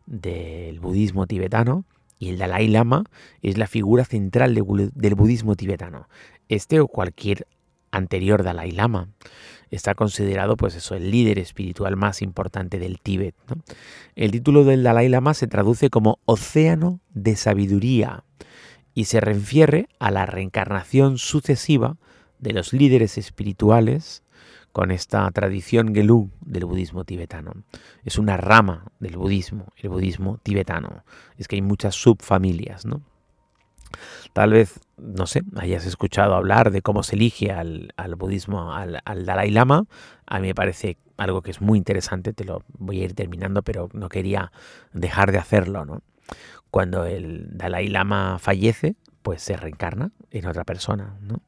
del 0.05 0.79
budismo 0.79 1.27
tibetano 1.27 1.86
y 2.24 2.30
el 2.30 2.38
Dalai 2.38 2.68
Lama 2.70 3.03
es 3.42 3.58
la 3.58 3.68
figura 3.68 4.06
central 4.06 4.56
del 4.56 5.15
budismo 5.15 5.56
tibetano. 5.56 6.08
Este 6.48 6.80
o 6.80 6.88
cualquier 6.88 7.48
anterior 7.92 8.44
Dalai 8.44 8.72
Lama 8.72 9.10
está 9.72 9.94
considerado 9.94 10.56
pues 10.56 10.75
eso 10.75 10.96
el 10.96 11.12
líder 11.12 11.38
espiritual 11.38 11.98
más 11.98 12.22
importante 12.22 12.80
del 12.80 13.00
Tíbet. 13.00 13.36
El 14.15 14.32
título 14.32 14.63
del 14.63 14.84
Dalai 14.84 15.10
Lama 15.10 15.34
se 15.34 15.48
traduce 15.48 15.89
como 15.89 16.20
océano 16.25 17.01
de 17.13 17.36
sabiduría 17.36 18.24
y 18.94 19.06
se 19.06 19.20
refiere 19.20 19.89
a 20.00 20.10
la 20.10 20.25
reencarnación 20.25 21.18
sucesiva 21.18 21.98
de 22.39 22.53
los 22.53 22.72
líderes 22.72 23.18
espirituales 23.18 24.23
con 24.74 24.89
esta 24.92 25.30
tradición 25.32 25.94
gelug 25.94 26.32
del 26.42 26.65
budismo 26.65 27.06
tibetano. 27.06 27.53
Es 28.03 28.18
una 28.18 28.38
rama 28.38 28.92
del 29.00 29.18
budismo, 29.18 29.68
el 29.77 29.89
budismo 29.89 30.39
tibetano. 30.42 31.06
Es 31.38 31.48
que 31.48 31.56
hay 31.56 31.62
muchas 31.62 31.96
subfamilias, 31.96 32.86
¿no? 32.86 33.01
Tal 34.34 34.51
vez, 34.51 34.80
no 34.98 35.27
sé, 35.27 35.44
hayas 35.58 35.86
escuchado 35.86 36.34
hablar 36.34 36.72
de 36.72 36.82
cómo 36.82 37.03
se 37.03 37.15
elige 37.15 37.51
al, 37.51 37.94
budismo, 38.18 38.74
al, 38.74 39.00
al, 39.06 39.25
Dalai 39.27 39.51
Lama. 39.51 39.86
A 40.25 40.39
mí 40.39 40.48
me 40.48 40.56
parece 40.56 40.98
algo 41.18 41.44
que 41.44 41.51
es 41.51 41.62
muy 41.62 41.77
interesante, 41.77 42.34
te 42.34 42.44
lo 42.44 42.63
voy 42.70 43.01
a 43.01 43.06
ir 43.06 43.13
terminando, 43.13 43.62
pero 43.62 43.89
no 43.94 44.10
quería 44.10 44.51
dejar 44.92 45.32
de 45.32 45.38
hacerlo, 45.38 45.86
¿no? 45.86 46.01
Cuando 46.72 47.06
el 47.06 47.56
Dalai 47.56 47.88
Lama 47.89 48.39
fallece, 48.39 48.96
pues 49.24 49.42
se 49.42 49.58
reencarna 49.58 50.12
en 50.32 50.46
otra 50.46 50.63
persona, 50.63 51.18
¿no? 51.22 51.42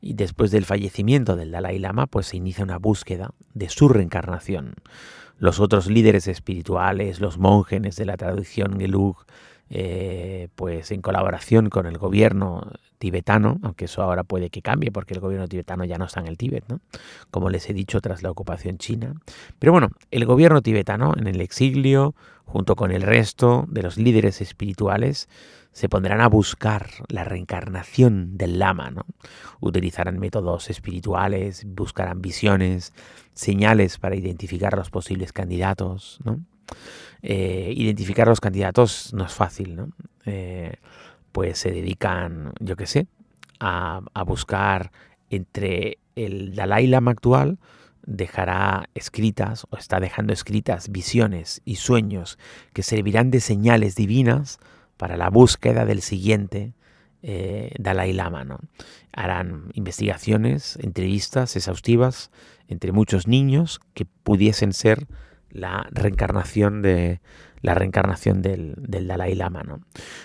Y 0.00 0.14
después 0.14 0.50
del 0.50 0.64
fallecimiento 0.64 1.36
del 1.36 1.50
Dalai 1.50 1.78
Lama, 1.78 2.06
pues 2.06 2.26
se 2.26 2.36
inicia 2.36 2.64
una 2.64 2.78
búsqueda 2.78 3.32
de 3.52 3.68
su 3.68 3.88
reencarnación. 3.88 4.76
Los 5.38 5.60
otros 5.60 5.88
líderes 5.88 6.28
espirituales, 6.28 7.20
los 7.20 7.38
monjes 7.38 7.96
de 7.96 8.06
la 8.06 8.16
tradición 8.16 8.78
Gelug, 8.78 9.24
eh, 9.70 10.48
pues 10.54 10.90
en 10.92 11.02
colaboración 11.02 11.68
con 11.68 11.86
el 11.86 11.98
gobierno 11.98 12.72
tibetano, 12.98 13.58
aunque 13.62 13.84
eso 13.84 14.02
ahora 14.02 14.24
puede 14.24 14.48
que 14.48 14.62
cambie 14.62 14.90
porque 14.90 15.14
el 15.14 15.20
gobierno 15.20 15.46
tibetano 15.46 15.84
ya 15.84 15.98
no 15.98 16.06
está 16.06 16.20
en 16.20 16.26
el 16.26 16.38
Tíbet, 16.38 16.64
¿no? 16.68 16.80
como 17.30 17.50
les 17.50 17.68
he 17.68 17.74
dicho 17.74 18.00
tras 18.00 18.22
la 18.22 18.30
ocupación 18.30 18.78
china. 18.78 19.14
Pero 19.58 19.72
bueno, 19.72 19.90
el 20.10 20.24
gobierno 20.24 20.62
tibetano 20.62 21.12
en 21.16 21.26
el 21.26 21.40
exilio, 21.40 22.14
junto 22.44 22.76
con 22.76 22.92
el 22.92 23.02
resto 23.02 23.66
de 23.68 23.82
los 23.82 23.98
líderes 23.98 24.40
espirituales, 24.40 25.28
se 25.72 25.88
pondrán 25.88 26.20
a 26.20 26.28
buscar 26.28 26.88
la 27.08 27.24
reencarnación 27.24 28.36
del 28.36 28.58
lama, 28.58 28.90
¿no? 28.90 29.06
Utilizarán 29.60 30.18
métodos 30.18 30.70
espirituales, 30.70 31.64
buscarán 31.66 32.20
visiones, 32.20 32.92
señales 33.34 33.98
para 33.98 34.16
identificar 34.16 34.76
los 34.76 34.90
posibles 34.90 35.32
candidatos, 35.32 36.18
¿no? 36.24 36.40
Eh, 37.22 37.72
identificar 37.76 38.28
los 38.28 38.40
candidatos 38.40 39.12
no 39.14 39.24
es 39.24 39.34
fácil, 39.34 39.76
¿no? 39.76 39.90
Eh, 40.24 40.74
pues 41.32 41.58
se 41.58 41.70
dedican, 41.70 42.52
yo 42.60 42.76
qué 42.76 42.86
sé, 42.86 43.06
a, 43.60 44.00
a 44.14 44.22
buscar 44.24 44.90
entre 45.30 45.98
el 46.16 46.54
Dalai 46.54 46.86
Lama 46.86 47.12
actual, 47.12 47.58
dejará 48.04 48.88
escritas 48.94 49.66
o 49.70 49.76
está 49.76 50.00
dejando 50.00 50.32
escritas 50.32 50.90
visiones 50.90 51.60
y 51.64 51.76
sueños 51.76 52.38
que 52.72 52.82
servirán 52.82 53.30
de 53.30 53.40
señales 53.40 53.94
divinas 53.94 54.58
para 54.98 55.16
la 55.16 55.30
búsqueda 55.30 55.86
del 55.86 56.02
siguiente 56.02 56.74
eh, 57.22 57.72
Dalai 57.78 58.12
Lama. 58.12 58.44
¿no? 58.44 58.60
Harán 59.12 59.70
investigaciones, 59.72 60.76
entrevistas 60.82 61.56
exhaustivas 61.56 62.30
entre 62.68 62.92
muchos 62.92 63.26
niños 63.26 63.80
que 63.94 64.04
pudiesen 64.04 64.74
ser 64.74 65.06
la 65.50 65.86
reencarnación 65.90 66.82
de 66.82 67.22
la 67.60 67.74
reencarnación 67.74 68.40
del, 68.40 68.74
del, 68.76 69.08
Dalai 69.08 69.34
Lama. 69.34 69.62
¿no? 69.62 69.80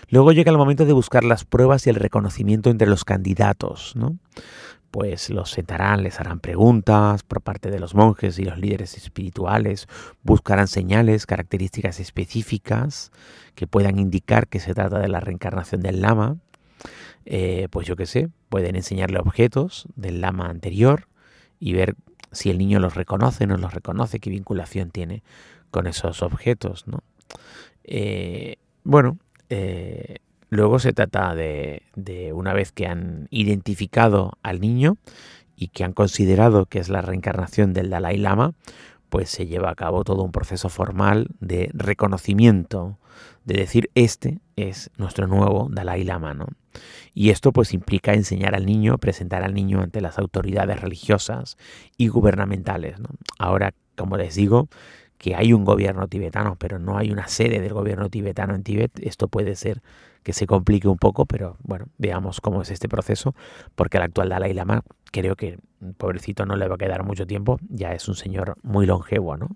Luego 0.10 0.34
llega 0.34 0.52
el 0.52 0.58
momento 0.58 0.86
de 0.86 0.94
buscar 0.94 1.24
las 1.24 1.46
pruebas 1.46 1.88
y 1.88 1.90
el 1.90 1.96
reconocimiento 1.96 2.70
entre 2.70 2.88
los 2.88 3.06
candidatos. 3.06 3.96
¿no? 3.96 4.18
Pues 4.94 5.32
los 5.32 5.50
sentarán, 5.50 6.04
les 6.04 6.20
harán 6.20 6.40
preguntas 6.40 7.24
por 7.24 7.42
parte 7.42 7.72
de 7.72 7.80
los 7.80 7.96
monjes 7.96 8.38
y 8.38 8.44
los 8.44 8.60
líderes 8.60 8.96
espirituales, 8.96 9.88
buscarán 10.22 10.68
señales, 10.68 11.26
características 11.26 12.00
específicas 12.00 13.12
que 13.56 13.66
puedan 13.66 13.98
indicar 13.98 14.48
que 14.48 14.60
se 14.60 14.76
trata 14.76 15.00
de 15.00 15.08
la 15.08 15.20
reencarnación 15.20 15.82
del 15.82 16.00
lama. 16.00 16.38
Eh, 17.26 17.70
pues 17.72 17.88
yo 17.88 17.96
qué 17.96 18.06
sé, 18.06 18.30
pueden 18.50 18.76
enseñarle 18.76 19.18
objetos 19.18 19.88
del 19.96 20.22
lama 20.22 20.46
anterior 20.46 21.08
y 21.60 21.74
ver 21.74 21.96
si 22.32 22.52
el 22.52 22.60
niño 22.60 22.78
los 22.80 22.94
reconoce 22.94 23.48
no 23.48 23.58
los 23.58 23.74
reconoce, 23.74 24.20
qué 24.20 24.30
vinculación 24.30 24.92
tiene 24.92 25.24
con 25.72 25.88
esos 25.88 26.22
objetos. 26.22 26.86
¿no? 26.86 27.00
Eh, 27.84 28.58
bueno, 28.84 29.18
eh, 29.50 30.18
Luego 30.54 30.78
se 30.78 30.94
trata 30.94 31.34
de, 31.34 31.82
una 32.32 32.54
vez 32.54 32.72
que 32.72 32.86
han 32.86 33.28
identificado 33.32 34.34
al 34.44 34.62
niño 34.62 34.98
y 35.56 35.70
que 35.70 35.84
han 35.84 35.94
considerado 35.94 36.68
que 36.68 36.78
es 36.78 36.90
la 36.90 37.02
reencarnación 37.02 37.74
del 37.74 37.90
Dalai 37.90 38.18
Lama, 38.18 38.54
pues 39.10 39.32
se 39.32 39.48
lleva 39.48 39.72
a 39.72 39.76
cabo 39.76 40.04
todo 40.04 40.22
un 40.22 40.32
proceso 40.32 40.70
formal 40.70 41.30
de 41.40 41.72
reconocimiento, 41.74 43.00
de 43.46 43.56
decir 43.56 43.90
este 43.96 44.42
es 44.56 44.92
nuestro 44.96 45.26
nuevo 45.26 45.70
Dalai 45.72 46.04
Lama, 46.04 46.36
¿no? 46.36 46.46
Y 47.16 47.32
esto 47.32 47.52
pues 47.52 47.74
implica 47.74 48.14
enseñar 48.14 48.54
al 48.54 48.68
niño, 48.68 49.00
presentar 49.00 49.42
al 49.42 49.56
niño 49.56 49.82
ante 49.82 50.02
las 50.02 50.20
autoridades 50.20 50.80
religiosas 50.80 51.58
y 51.98 52.10
gubernamentales, 52.10 52.98
Ahora, 53.40 53.74
como 53.96 54.18
les 54.18 54.36
digo, 54.36 54.70
que 55.24 55.36
hay 55.38 55.54
un 55.54 55.64
gobierno 55.64 56.10
tibetano, 56.10 56.58
pero 56.60 56.80
no 56.80 56.98
hay 56.98 57.10
una 57.10 57.30
sede 57.30 57.62
del 57.62 57.72
gobierno 57.72 58.10
tibetano 58.10 58.56
en 58.56 58.64
Tíbet, 58.64 58.92
esto 59.00 59.30
puede 59.30 59.56
ser 59.56 59.82
que 60.22 60.34
se 60.34 60.46
complique 60.46 60.90
un 60.90 60.98
poco, 60.98 61.26
pero 61.26 61.56
bueno, 61.64 61.86
veamos 61.98 62.42
cómo 62.42 62.62
es 62.62 62.72
este 62.72 62.90
proceso, 62.90 63.34
porque 63.74 63.96
el 63.96 64.04
actual 64.04 64.28
Dalai 64.28 64.54
Lama 64.54 64.84
creo 65.14 65.38
que 65.38 65.60
pobrecito 65.96 66.46
no 66.46 66.58
le 66.58 66.68
va 66.68 66.76
a 66.76 66.78
quedar 66.78 67.06
mucho 67.06 67.26
tiempo, 67.26 67.58
ya 67.70 67.94
es 67.94 68.10
un 68.10 68.16
señor 68.16 68.58
muy 68.64 68.86
longevo, 68.86 69.38
¿no? 69.38 69.56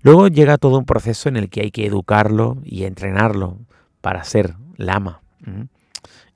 Luego 0.00 0.28
llega 0.28 0.56
todo 0.56 0.78
un 0.78 0.86
proceso 0.86 1.28
en 1.28 1.36
el 1.36 1.50
que 1.50 1.60
hay 1.60 1.70
que 1.70 1.84
educarlo 1.84 2.56
y 2.64 2.84
entrenarlo 2.84 3.58
para 4.00 4.24
ser 4.24 4.54
lama. 4.78 5.20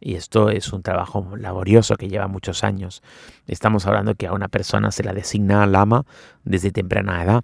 Y 0.01 0.17
esto 0.17 0.51
es 0.51 0.71
un 0.75 0.83
trabajo 0.83 1.35
laborioso 1.35 1.97
que 1.97 2.09
lleva 2.09 2.27
muchos 2.27 2.63
años. 2.63 3.03
Estamos 3.47 3.87
hablando 3.87 4.17
que 4.17 4.27
a 4.27 4.35
una 4.35 4.49
persona 4.49 4.91
se 4.91 5.03
la 5.03 5.15
designa 5.15 5.67
lama 5.67 6.05
desde 6.45 6.73
temprana 6.73 7.25
edad. 7.25 7.43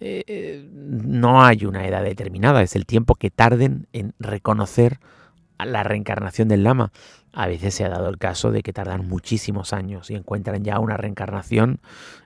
Eh, 0.00 0.24
eh, 0.26 0.66
no 0.72 1.42
hay 1.44 1.66
una 1.66 1.86
edad 1.86 2.02
determinada, 2.02 2.62
es 2.62 2.74
el 2.74 2.86
tiempo 2.86 3.16
que 3.16 3.30
tarden 3.30 3.86
en 3.92 4.14
reconocer 4.18 4.98
la 5.58 5.82
reencarnación 5.82 6.48
del 6.48 6.64
lama. 6.64 6.90
A 7.32 7.46
veces 7.46 7.74
se 7.74 7.84
ha 7.84 7.90
dado 7.90 8.08
el 8.08 8.18
caso 8.18 8.50
de 8.50 8.62
que 8.62 8.72
tardan 8.72 9.06
muchísimos 9.06 9.72
años 9.72 10.10
y 10.10 10.14
encuentran 10.16 10.64
ya 10.64 10.80
una 10.80 10.96
reencarnación 10.96 11.80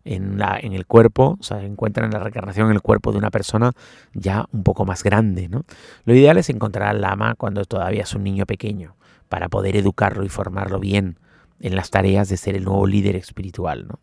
en, 0.05 0.39
la, 0.39 0.59
en 0.59 0.73
el 0.73 0.87
cuerpo, 0.87 1.37
o 1.39 1.43
sea, 1.43 1.63
encuentran 1.63 2.11
la 2.11 2.21
reencarnación 2.21 2.69
en 2.69 2.75
el 2.75 2.81
cuerpo 2.81 3.13
de 3.13 3.19
una 3.19 3.31
persona 3.31 3.73
ya 4.15 4.47
un 4.53 4.63
poco 4.63 4.87
más 4.87 5.03
grande. 5.03 5.49
¿no? 5.49 5.65
Lo 6.05 6.15
ideal 6.15 6.39
es 6.39 6.49
encontrar 6.49 6.89
al 6.89 7.01
lama 7.01 7.35
cuando 7.35 7.65
todavía 7.65 8.05
es 8.05 8.15
un 8.15 8.23
niño 8.23 8.47
pequeño, 8.47 8.95
para 9.29 9.49
poder 9.49 9.77
educarlo 9.77 10.25
y 10.25 10.29
formarlo 10.29 10.79
bien 10.79 11.19
en 11.65 11.75
las 11.75 11.89
tareas 11.89 12.29
de 12.29 12.37
ser 12.37 12.57
el 12.57 12.65
nuevo 12.65 12.87
líder 12.87 13.17
espiritual. 13.17 13.89
¿no? 13.89 13.99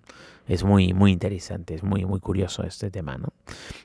Es 0.47 0.63
muy, 0.63 0.93
muy 0.93 1.11
interesante, 1.11 1.75
es 1.75 1.83
muy, 1.83 2.05
muy 2.05 2.19
curioso 2.19 2.63
este 2.63 2.89
tema. 2.89 3.19
¿no? 3.19 3.27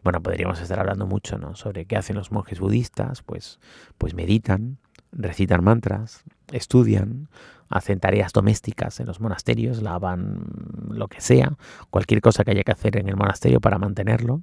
Bueno, 0.02 0.22
podríamos 0.22 0.58
estar 0.62 0.80
hablando 0.80 1.06
mucho 1.06 1.36
¿no? 1.36 1.54
sobre 1.54 1.84
qué 1.84 1.96
hacen 1.96 2.16
los 2.16 2.32
monjes 2.32 2.58
budistas, 2.58 3.22
pues, 3.22 3.60
pues 3.98 4.14
meditan, 4.14 4.78
recitan 5.12 5.62
mantras, 5.62 6.24
estudian, 6.52 7.28
hacen 7.68 8.00
tareas 8.00 8.32
domésticas 8.32 8.98
en 8.98 9.06
los 9.06 9.20
monasterios, 9.20 9.82
lavan 9.82 10.40
lo 10.88 11.08
que 11.08 11.20
sea, 11.20 11.52
cualquier 11.90 12.22
cosa 12.22 12.44
que 12.44 12.52
haya 12.52 12.64
que 12.64 12.72
hacer 12.72 12.96
en 12.96 13.10
el 13.10 13.16
monasterio 13.16 13.60
para 13.60 13.78
mantenerlo. 13.78 14.40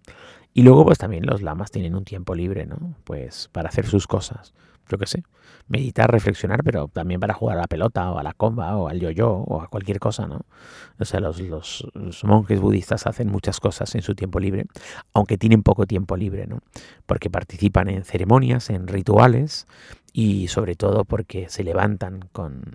Y 0.53 0.61
luego 0.61 0.85
pues 0.85 0.97
también 0.97 1.25
los 1.25 1.41
lamas 1.41 1.71
tienen 1.71 1.95
un 1.95 2.05
tiempo 2.05 2.35
libre, 2.35 2.65
¿no? 2.65 2.95
Pues 3.03 3.49
para 3.51 3.69
hacer 3.69 3.87
sus 3.87 4.07
cosas. 4.07 4.53
Yo 4.89 4.97
qué 4.97 5.07
sé, 5.07 5.23
meditar, 5.67 6.11
reflexionar, 6.11 6.63
pero 6.63 6.89
también 6.89 7.19
para 7.19 7.33
jugar 7.33 7.57
a 7.57 7.61
la 7.61 7.67
pelota 7.67 8.11
o 8.11 8.19
a 8.19 8.23
la 8.23 8.33
comba 8.33 8.75
o 8.75 8.89
al 8.89 8.99
yo-yo 8.99 9.31
o 9.31 9.61
a 9.61 9.67
cualquier 9.67 9.99
cosa, 9.99 10.27
¿no? 10.27 10.41
O 10.99 11.05
sea, 11.05 11.21
los, 11.21 11.39
los, 11.39 12.23
monjes 12.23 12.59
budistas 12.59 13.07
hacen 13.07 13.29
muchas 13.29 13.59
cosas 13.59 13.95
en 13.95 14.01
su 14.01 14.13
tiempo 14.13 14.39
libre, 14.39 14.65
aunque 15.13 15.37
tienen 15.37 15.63
poco 15.63 15.85
tiempo 15.87 16.17
libre, 16.17 16.47
¿no? 16.47 16.59
Porque 17.05 17.29
participan 17.29 17.89
en 17.89 18.03
ceremonias, 18.03 18.69
en 18.69 18.87
rituales 18.87 19.67
y 20.11 20.49
sobre 20.49 20.75
todo 20.75 21.05
porque 21.05 21.49
se 21.49 21.63
levantan 21.63 22.29
con, 22.33 22.73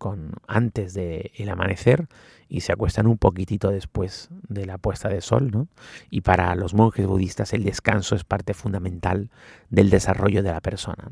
con 0.00 0.32
antes 0.48 0.94
del 0.94 1.30
el 1.34 1.50
amanecer 1.50 2.06
y 2.48 2.62
se 2.62 2.72
acuestan 2.72 3.06
un 3.06 3.18
poquitito 3.18 3.68
después 3.68 4.30
de 4.48 4.64
la 4.64 4.78
puesta 4.78 5.10
de 5.10 5.20
sol, 5.20 5.50
¿no? 5.50 5.68
Y 6.08 6.22
para 6.22 6.54
los 6.54 6.72
monjes 6.72 7.06
budistas 7.06 7.52
el 7.52 7.64
descanso 7.64 8.14
es 8.14 8.24
parte 8.24 8.54
fundamental 8.54 9.28
del 9.68 9.90
desarrollo 9.90 10.42
de 10.42 10.52
la 10.52 10.62
persona. 10.62 11.10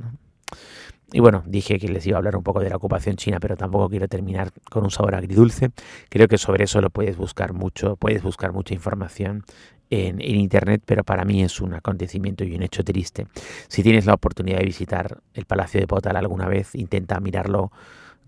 Y 1.12 1.20
bueno, 1.20 1.42
dije 1.46 1.78
que 1.78 1.88
les 1.88 2.06
iba 2.06 2.16
a 2.16 2.18
hablar 2.18 2.34
un 2.34 2.42
poco 2.42 2.60
de 2.60 2.70
la 2.70 2.76
ocupación 2.76 3.16
china, 3.16 3.40
pero 3.40 3.58
tampoco 3.58 3.90
quiero 3.90 4.08
terminar 4.08 4.52
con 4.70 4.84
un 4.84 4.90
sabor 4.90 5.14
agridulce. 5.14 5.70
Creo 6.08 6.26
que 6.26 6.38
sobre 6.38 6.64
eso 6.64 6.80
lo 6.80 6.88
puedes 6.88 7.18
buscar 7.18 7.52
mucho, 7.52 7.96
puedes 7.96 8.22
buscar 8.22 8.52
mucha 8.52 8.72
información 8.72 9.44
en, 9.90 10.20
internet, 10.20 10.82
pero 10.86 11.04
para 11.04 11.26
mí 11.26 11.42
es 11.42 11.60
un 11.60 11.74
acontecimiento 11.74 12.42
y 12.42 12.54
un 12.54 12.62
hecho 12.62 12.84
triste. 12.84 13.26
Si 13.68 13.82
tienes 13.82 14.06
la 14.06 14.14
oportunidad 14.14 14.58
de 14.58 14.64
visitar 14.64 15.20
el 15.34 15.44
Palacio 15.44 15.78
de 15.78 15.86
Potal 15.86 16.16
alguna 16.16 16.48
vez, 16.48 16.74
intenta 16.74 17.20
mirarlo 17.20 17.70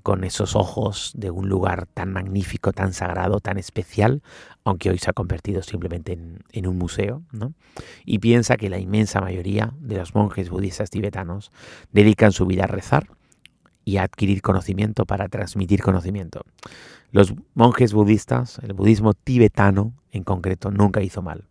con 0.03 0.25
esos 0.25 0.57
ojos 0.57 1.13
de 1.15 1.31
un 1.31 1.49
lugar 1.49 1.87
tan 1.87 2.13
magnífico, 2.13 2.73
tan 2.73 2.93
sagrado, 2.93 3.41
tan 3.41 3.59
especial, 3.59 4.23
aunque 4.65 4.91
hoy 4.91 4.99
se 4.99 5.11
ha 5.11 5.13
convertido 5.13 5.63
simplemente 5.63 6.19
en, 6.53 6.67
un 6.67 6.79
museo, 6.79 7.23
¿no? 7.33 7.55
Y 8.05 8.19
piensa 8.19 8.57
que 8.57 8.71
la 8.71 8.79
inmensa 8.79 9.21
mayoría 9.21 9.73
de 9.79 9.97
los 9.97 10.15
monjes 10.15 10.51
budistas 10.51 10.91
tibetanos 10.91 11.53
dedican 11.93 12.33
su 12.33 12.47
vida 12.47 12.65
a 12.65 12.67
rezar 12.67 13.09
y 13.85 13.97
a 13.97 14.03
adquirir 14.03 14.43
conocimiento 14.43 15.07
para 15.07 15.29
transmitir 15.29 15.83
conocimiento. 15.83 16.43
Los 17.13 17.35
monjes 17.55 17.93
budistas, 17.93 18.59
el 18.63 18.73
budismo 18.73 19.15
tibetano 19.15 19.95
en 20.13 20.25
concreto, 20.25 20.71
nunca 20.71 21.03
hizo 21.03 21.23
mal 21.23 21.49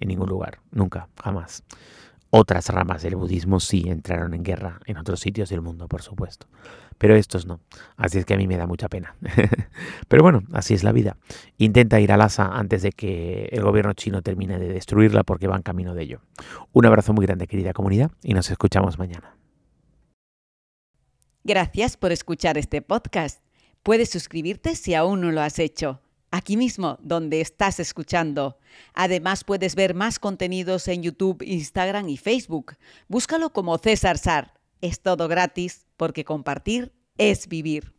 en 0.00 0.08
ningún 0.08 0.28
lugar, 0.28 0.58
nunca, 0.70 1.08
jamás. 1.22 1.64
Otras 2.30 2.70
ramas 2.70 3.02
del 3.02 3.16
budismo 3.16 3.60
sí 3.60 3.84
entraron 3.88 4.32
en 4.32 4.42
guerra 4.42 4.80
en 4.86 4.96
otros 4.96 5.20
sitios 5.20 5.50
del 5.50 5.60
mundo, 5.60 5.86
por 5.86 6.02
supuesto 6.02 6.46
pero 7.02 7.16
estos 7.16 7.46
no. 7.46 7.58
Así 7.96 8.18
es 8.18 8.24
que 8.24 8.34
a 8.34 8.36
mí 8.36 8.46
me 8.46 8.56
da 8.56 8.68
mucha 8.68 8.88
pena. 8.88 9.16
pero 10.08 10.22
bueno, 10.22 10.44
así 10.52 10.72
es 10.72 10.84
la 10.84 10.92
vida. 10.92 11.16
Intenta 11.58 11.98
ir 11.98 12.12
a 12.12 12.16
Lhasa 12.16 12.46
antes 12.46 12.82
de 12.82 12.92
que 12.92 13.48
el 13.50 13.64
gobierno 13.64 13.92
chino 13.94 14.22
termine 14.22 14.56
de 14.60 14.68
destruirla 14.68 15.24
porque 15.24 15.48
va 15.48 15.56
en 15.56 15.62
camino 15.62 15.96
de 15.96 16.04
ello. 16.04 16.20
Un 16.72 16.86
abrazo 16.86 17.12
muy 17.12 17.26
grande, 17.26 17.48
querida 17.48 17.72
comunidad, 17.72 18.12
y 18.22 18.34
nos 18.34 18.48
escuchamos 18.52 19.00
mañana. 19.00 19.36
Gracias 21.42 21.96
por 21.96 22.12
escuchar 22.12 22.56
este 22.56 22.82
podcast. 22.82 23.42
Puedes 23.82 24.08
suscribirte 24.08 24.76
si 24.76 24.94
aún 24.94 25.22
no 25.22 25.32
lo 25.32 25.40
has 25.40 25.58
hecho. 25.58 26.00
Aquí 26.30 26.56
mismo, 26.56 27.00
donde 27.02 27.40
estás 27.40 27.80
escuchando. 27.80 28.58
Además, 28.94 29.42
puedes 29.42 29.74
ver 29.74 29.96
más 29.96 30.20
contenidos 30.20 30.86
en 30.86 31.02
YouTube, 31.02 31.42
Instagram 31.42 32.08
y 32.08 32.16
Facebook. 32.16 32.76
Búscalo 33.08 33.50
como 33.50 33.76
César 33.78 34.18
Sar. 34.18 34.61
Es 34.82 35.00
todo 35.00 35.28
gratis 35.28 35.86
porque 35.96 36.24
compartir 36.24 36.92
es 37.16 37.48
vivir. 37.48 37.94